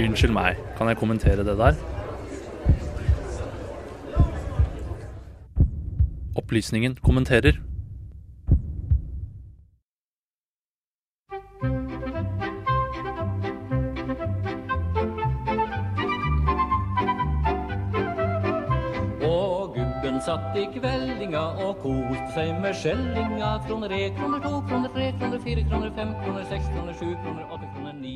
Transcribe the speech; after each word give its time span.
Unnskyld 0.00 0.32
meg, 0.32 0.56
kan 0.78 0.88
jeg 0.88 0.96
kommentere 0.96 1.44
det 1.44 1.58
der? 1.60 1.74
Opplysningen 6.40 6.96
kommenterer. 7.04 7.60
Satt 20.20 20.52
i 20.60 20.66
kveldinga 20.68 21.40
og 21.64 21.78
koste 21.80 22.26
seg 22.34 22.50
med 22.60 22.74
skjellinga. 22.76 23.54
Kroner 23.64 23.94
én, 23.96 24.12
kroner 24.18 24.42
to, 24.44 24.50
kroner 24.68 24.92
tre, 24.92 25.06
kroner 25.16 25.40
fire, 25.40 25.64
kroner 25.70 25.94
fem, 25.96 26.12
kroner 26.20 26.44
seks, 26.50 26.68
kroner 26.74 26.98
sju, 27.00 27.14
kroner 27.22 27.54
åtte, 27.56 27.70
kroner 27.72 27.94
ni. 27.96 28.12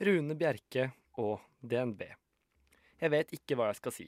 Rune 0.00 0.34
Bjerke 0.40 0.88
og 1.20 1.40
DNB. 1.60 2.02
Jeg 3.00 3.12
vet 3.12 3.34
ikke 3.36 3.58
hva 3.58 3.70
jeg 3.70 3.80
skal 3.80 3.94
si. 3.94 4.06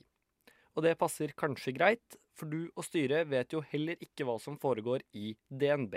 Og 0.76 0.84
det 0.84 0.98
passer 1.00 1.34
kanskje 1.36 1.74
greit, 1.76 2.16
for 2.38 2.50
du 2.50 2.68
og 2.76 2.86
styret 2.86 3.28
vet 3.32 3.52
jo 3.52 3.64
heller 3.72 3.98
ikke 4.04 4.26
hva 4.28 4.36
som 4.42 4.58
foregår 4.62 5.02
i 5.18 5.32
DNB, 5.50 5.96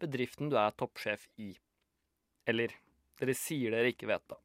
bedriften 0.00 0.52
du 0.52 0.58
er 0.60 0.76
toppsjef 0.76 1.26
i. 1.40 1.54
Eller, 2.48 2.74
dere 3.20 3.36
sier 3.36 3.72
dere 3.72 3.94
ikke 3.94 4.10
vet, 4.10 4.26
da. 4.28 4.36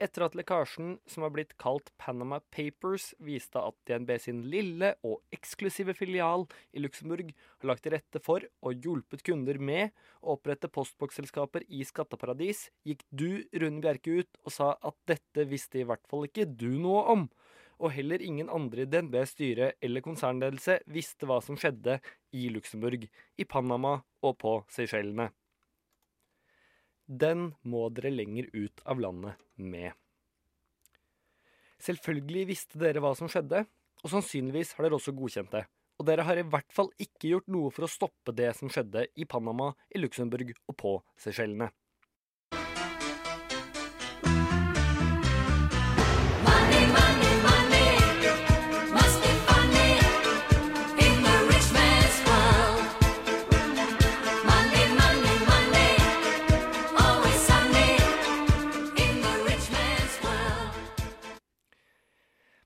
Etter 0.00 0.24
at 0.24 0.36
lekkasjen, 0.38 0.94
som 1.04 1.26
har 1.26 1.32
blitt 1.34 1.50
kalt 1.60 1.90
Panama 2.00 2.38
Papers, 2.54 3.10
viste 3.20 3.60
at 3.60 3.76
DNB 3.84 4.14
sin 4.16 4.38
lille 4.48 4.94
og 5.04 5.18
eksklusive 5.36 5.92
filial 5.98 6.46
i 6.72 6.80
Luxembourg 6.80 7.34
har 7.34 7.68
lagt 7.68 7.84
til 7.84 7.92
rette 7.92 8.22
for 8.24 8.46
og 8.64 8.80
hjulpet 8.80 9.20
kunder 9.26 9.60
med 9.60 9.92
å 10.24 10.38
opprette 10.38 10.70
postboksselskaper 10.72 11.66
i 11.68 11.84
skatteparadis, 11.84 12.70
gikk 12.88 13.04
du, 13.12 13.44
Rune 13.52 13.82
Bjerke, 13.84 14.22
ut 14.24 14.40
og 14.40 14.54
sa 14.56 14.70
at 14.80 14.96
dette 15.10 15.44
visste 15.50 15.82
i 15.82 15.84
hvert 15.84 16.08
fall 16.08 16.24
ikke 16.30 16.48
du 16.48 16.70
noe 16.80 17.04
om. 17.12 17.26
Og 17.80 17.92
heller 17.92 18.24
ingen 18.24 18.48
andre 18.52 18.86
i 18.86 18.88
DNBs 18.88 19.34
styre 19.36 19.74
eller 19.84 20.04
konsernledelse 20.04 20.78
visste 20.88 21.28
hva 21.28 21.42
som 21.44 21.60
skjedde 21.60 21.98
i 22.32 22.48
Luxembourg, 22.52 23.04
i 23.36 23.48
Panama 23.48 23.98
og 24.24 24.40
på 24.40 24.56
Seychellene. 24.72 25.28
Den 27.10 27.48
må 27.66 27.88
dere 27.90 28.12
lenger 28.14 28.46
ut 28.54 28.84
av 28.86 29.00
landet 29.02 29.40
med. 29.58 29.99
Selvfølgelig 31.80 32.46
visste 32.52 32.80
dere 32.80 33.02
hva 33.02 33.14
som 33.16 33.30
skjedde, 33.30 33.64
og 34.00 34.12
sannsynligvis 34.12 34.74
har 34.76 34.86
dere 34.86 34.98
også 34.98 35.14
godkjent 35.16 35.54
det. 35.54 35.64
Og 36.00 36.06
dere 36.08 36.24
har 36.24 36.40
i 36.40 36.46
hvert 36.48 36.72
fall 36.72 36.88
ikke 37.00 37.34
gjort 37.34 37.50
noe 37.52 37.72
for 37.74 37.84
å 37.84 37.92
stoppe 37.92 38.32
det 38.36 38.54
som 38.56 38.72
skjedde 38.72 39.04
i 39.20 39.26
Panama, 39.28 39.72
i 39.92 40.00
Luxembourg 40.00 40.54
og 40.68 40.76
på 40.80 40.94
Seychellene. 41.20 41.68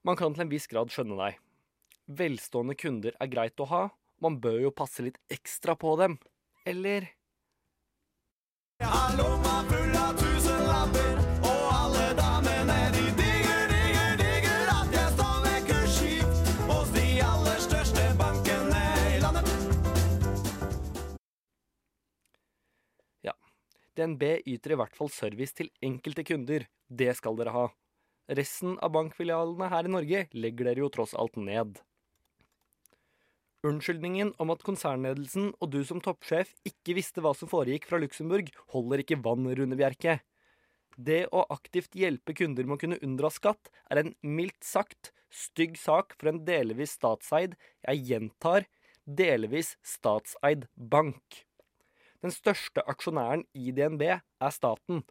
Man 0.04 0.18
kan 0.20 0.34
til 0.36 0.44
en 0.44 0.50
viss 0.52 0.66
grad 0.68 0.90
skjønne 0.92 1.16
deg. 1.16 1.36
Velstående 2.12 2.74
kunder 2.76 3.14
er 3.16 3.28
greit 3.32 3.60
å 3.64 3.66
ha, 3.70 3.84
man 4.20 4.36
bør 4.36 4.58
jo 4.66 4.70
passe 4.76 5.00
litt 5.06 5.16
ekstra 5.32 5.72
på 5.80 5.94
dem. 5.96 6.18
Eller? 6.68 7.06
Ja. 23.24 23.32
DNB 23.96 24.22
yter 24.52 24.74
i 24.74 24.78
hvert 24.82 25.00
fall 25.00 25.08
service 25.08 25.56
til 25.56 25.72
enkelte 25.80 26.26
kunder. 26.28 26.68
Det 26.92 27.08
skal 27.16 27.40
dere 27.40 27.56
ha. 27.56 27.64
Resten 28.32 28.78
av 28.80 28.94
bankfilialene 28.94 29.68
her 29.68 29.84
i 29.84 29.92
Norge 29.92 30.20
legger 30.32 30.70
dere 30.70 30.80
jo 30.80 30.92
tross 30.92 31.12
alt 31.18 31.36
ned. 31.36 31.80
Unnskyldningen 33.64 34.34
om 34.40 34.52
at 34.52 34.64
konsernledelsen 34.64 35.50
og 35.56 35.70
du 35.72 35.80
som 35.88 36.00
toppsjef 36.04 36.52
ikke 36.68 36.96
visste 36.96 37.24
hva 37.24 37.32
som 37.36 37.48
foregikk 37.48 37.88
fra 37.88 38.00
Luxembourg, 38.00 38.50
holder 38.72 39.00
ikke 39.04 39.20
vann, 39.24 39.48
Rune 39.56 39.76
Bjerke. 39.76 40.18
Det 40.96 41.24
å 41.32 41.44
aktivt 41.52 41.96
hjelpe 41.96 42.36
kunder 42.36 42.68
med 42.68 42.76
å 42.76 42.82
kunne 42.82 43.00
unndra 43.04 43.30
skatt, 43.32 43.72
er 43.90 44.02
en 44.02 44.12
mildt 44.20 44.60
sagt 44.64 45.12
stygg 45.34 45.76
sak 45.80 46.14
for 46.20 46.30
en 46.30 46.44
delvis 46.46 46.94
statseid, 46.96 47.56
jeg 47.88 48.04
gjentar, 48.08 48.68
delvis 49.04 49.74
statseid 49.84 50.68
bank. 50.76 51.44
Den 52.24 52.32
største 52.32 52.84
aksjonæren 52.88 53.44
i 53.52 53.72
DNB 53.74 54.06
er 54.14 54.54
staten, 54.54 55.02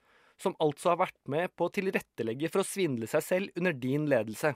som 0.42 0.56
altså 0.64 0.94
har 0.94 1.02
vært 1.06 1.20
med 1.30 1.54
på 1.56 1.68
å 1.68 1.74
tilrettelegge 1.74 2.50
for 2.52 2.64
å 2.64 2.68
svindle 2.68 3.10
seg 3.10 3.26
selv 3.26 3.60
under 3.60 3.76
din 3.78 4.08
ledelse. 4.12 4.54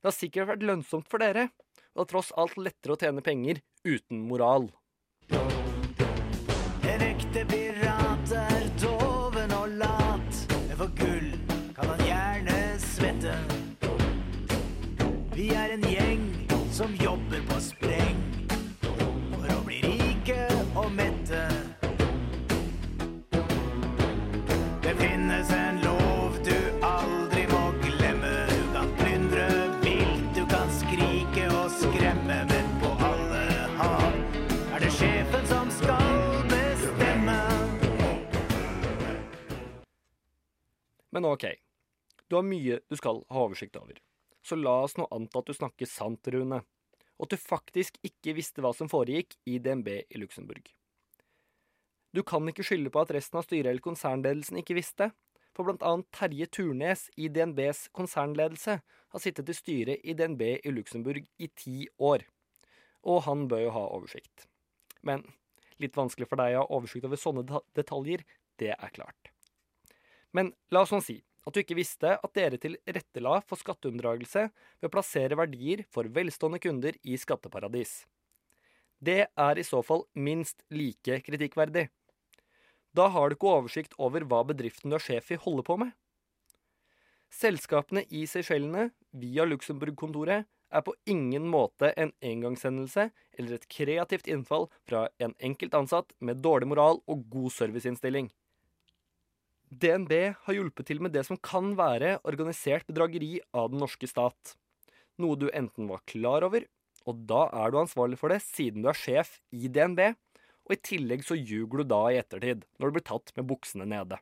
Det 0.00 0.08
har 0.10 0.16
sikkert 0.16 0.50
vært 0.52 0.66
lønnsomt 0.68 1.08
for 1.10 1.22
dere, 1.22 1.48
og 1.96 2.02
det 2.02 2.06
er 2.06 2.10
tross 2.12 2.32
alt 2.38 2.58
lettere 2.60 2.94
å 2.94 3.00
tjene 3.00 3.24
penger 3.24 3.62
uten 3.86 4.24
moral. 4.28 4.68
En 6.86 7.04
ekte 7.04 7.44
pirat 7.50 8.34
er 8.38 8.68
doven 8.82 9.56
og 9.56 9.78
lat, 9.80 10.42
men 10.54 10.76
for 10.76 10.92
gull 11.00 11.32
kan 11.76 11.92
han 11.94 12.04
gjerne 12.06 12.60
svette. 12.84 13.38
Vi 15.36 15.50
er 15.52 15.76
en 15.76 15.88
gjeng 15.90 16.28
som 16.72 16.94
jobber 17.00 17.42
på 17.48 17.60
spreng 17.60 17.75
Men 41.16 41.24
ok, 41.24 41.46
du 42.28 42.36
har 42.36 42.44
mye 42.44 42.74
du 42.92 42.96
skal 43.00 43.22
ha 43.32 43.42
oversikt 43.46 43.78
over. 43.80 43.96
Så 44.44 44.58
la 44.60 44.74
oss 44.84 44.98
nå 45.00 45.06
anta 45.08 45.40
at 45.40 45.48
du 45.48 45.56
snakker 45.56 45.88
sant, 45.88 46.28
Rune, 46.28 46.58
og 47.16 47.24
at 47.24 47.32
du 47.32 47.40
faktisk 47.40 47.96
ikke 48.04 48.34
visste 48.36 48.60
hva 48.60 48.74
som 48.76 48.90
foregikk 48.92 49.38
i 49.48 49.54
DNB 49.64 49.88
i 49.96 50.20
Luxembourg. 50.20 50.66
Du 52.12 52.20
kan 52.20 52.44
ikke 52.52 52.66
skylde 52.68 52.92
på 52.92 53.00
at 53.00 53.14
resten 53.16 53.40
av 53.40 53.46
styret 53.46 53.70
eller 53.70 53.84
konsernledelsen 53.84 54.60
ikke 54.60 54.76
visste, 54.76 55.08
for 55.56 55.72
annet 55.72 56.10
Terje 56.12 56.48
Turnes 56.52 57.06
i 57.16 57.30
DNBs 57.32 57.86
konsernledelse 57.96 58.74
har 58.84 59.24
sittet 59.24 59.48
i 59.48 59.56
styret 59.56 60.04
i 60.04 60.12
DNB 60.18 60.44
i 60.58 60.74
Luxembourg 60.74 61.24
i 61.24 61.48
ti 61.56 61.86
år, 61.96 62.26
og 63.08 63.22
han 63.24 63.46
bør 63.48 63.64
jo 63.64 63.72
ha 63.78 63.86
oversikt. 63.96 64.44
Men 65.00 65.24
litt 65.80 65.96
vanskelig 65.96 66.28
for 66.28 66.44
deg 66.44 66.58
å 66.58 66.66
ha 66.66 66.76
oversikt 66.76 67.08
over 67.08 67.24
sånne 67.24 67.64
detaljer, 67.72 68.28
det 68.60 68.74
er 68.76 68.92
klart. 68.92 69.32
Men 70.36 70.52
la 70.74 70.84
oss 70.84 70.92
nå 70.92 71.00
si 71.04 71.22
at 71.46 71.54
du 71.54 71.62
ikke 71.62 71.78
visste 71.78 72.16
at 72.18 72.34
dere 72.36 72.58
tilrettela 72.60 73.38
for 73.46 73.60
skatteunndragelse 73.60 74.48
ved 74.50 74.88
å 74.88 74.92
plassere 74.92 75.38
verdier 75.38 75.84
for 75.94 76.08
velstående 76.12 76.60
kunder 76.62 76.98
i 77.06 77.18
skatteparadis. 77.22 78.00
Det 78.98 79.28
er 79.28 79.60
i 79.60 79.66
så 79.66 79.82
fall 79.86 80.04
minst 80.14 80.64
like 80.74 81.20
kritikkverdig. 81.26 81.86
Da 82.96 83.06
har 83.12 83.28
du 83.28 83.36
ikke 83.36 83.52
oversikt 83.52 83.94
over 84.02 84.24
hva 84.24 84.42
bedriften 84.48 84.90
du 84.90 84.96
er 84.98 85.04
sjef 85.04 85.30
i, 85.30 85.38
holder 85.40 85.66
på 85.68 85.76
med. 85.84 85.92
Selskapene 87.32 88.06
i 88.14 88.24
Seychellene, 88.30 88.90
via 89.12 89.44
Luxembourg-kontoret, 89.44 90.46
er 90.72 90.82
på 90.82 90.94
ingen 91.06 91.46
måte 91.50 91.92
en 92.00 92.10
engangshendelse 92.24 93.10
eller 93.38 93.54
et 93.56 93.68
kreativt 93.70 94.26
innfall 94.30 94.66
fra 94.88 95.06
en 95.22 95.36
enkelt 95.38 95.76
ansatt 95.78 96.10
med 96.18 96.42
dårlig 96.42 96.70
moral 96.72 97.02
og 97.06 97.28
god 97.30 97.54
serviceinnstilling. 97.54 98.30
DNB 99.66 100.12
har 100.46 100.54
hjulpet 100.54 100.86
til 100.86 101.00
med 101.02 101.12
det 101.16 101.24
som 101.26 101.38
kan 101.42 101.72
være 101.78 102.16
organisert 102.28 102.86
bedrageri 102.86 103.40
av 103.50 103.72
den 103.72 103.82
norske 103.82 104.06
stat. 104.06 104.54
Noe 105.18 105.38
du 105.40 105.48
enten 105.50 105.88
var 105.90 106.04
klar 106.06 106.46
over, 106.46 106.66
og 107.06 107.24
da 107.26 107.46
er 107.50 107.72
du 107.72 107.80
ansvarlig 107.80 108.18
for 108.20 108.30
det 108.30 108.42
siden 108.44 108.84
du 108.84 108.90
er 108.92 108.98
sjef 108.98 109.40
i 109.50 109.70
DNB, 109.72 110.12
og 110.66 110.74
i 110.74 110.82
tillegg 110.82 111.24
så 111.26 111.38
ljuger 111.38 111.82
du 111.82 111.90
da 111.90 112.00
i 112.10 112.18
ettertid, 112.20 112.64
når 112.78 112.90
du 112.90 112.96
blir 112.98 113.06
tatt 113.06 113.32
med 113.36 113.46
buksene 113.50 113.86
nede. 113.90 114.18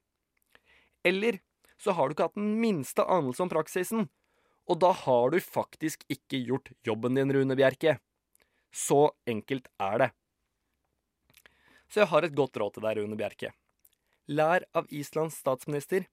Eller 1.05 1.41
så 1.81 1.93
har 1.97 2.09
du 2.09 2.15
ikke 2.15 2.29
hatt 2.31 2.41
den 2.41 2.55
minste 2.61 3.05
anelse 3.05 3.45
om 3.45 3.53
praksisen, 3.53 4.09
og 4.65 4.81
da 4.81 4.95
har 4.97 5.33
du 5.33 5.41
faktisk 5.45 6.07
ikke 6.09 6.41
gjort 6.41 6.73
jobben 6.87 7.19
din, 7.19 7.33
Rune 7.37 7.57
Bjerke. 7.59 7.99
Så 8.73 9.11
enkelt 9.29 9.69
er 9.77 9.99
det. 10.01 10.11
Så 11.93 12.01
jeg 12.01 12.11
har 12.15 12.25
et 12.25 12.37
godt 12.37 12.57
råd 12.57 12.77
til 12.77 12.87
deg, 12.87 13.03
Rune 13.03 13.19
Bjerke. 13.21 13.53
Lær 14.27 14.65
av 14.73 14.87
Islands 14.89 15.37
statsminister. 15.37 16.07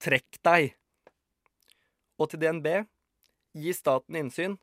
Trekk 0.00 0.38
deg! 0.46 0.70
Og 2.16 2.30
til 2.32 2.40
DNB 2.40 2.68
gi 3.60 3.74
staten 3.76 4.16
innsyn. 4.16 4.56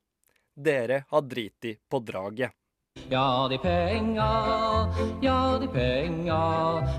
Dere 0.54 1.04
har 1.10 1.22
driti 1.26 1.76
på 1.90 2.02
draget. 2.02 2.54
Ja, 3.10 3.48
de 3.50 3.58
penga, 3.62 4.30
ja, 5.22 5.38
de 5.62 5.70
penga 5.74 6.42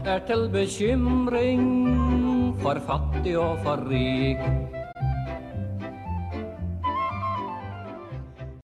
er 0.07 0.23
til 0.27 0.49
bekymring 0.51 1.67
for 2.63 2.79
fattig 2.87 3.37
og 3.39 3.63
for 3.67 3.83
rik. 3.91 4.43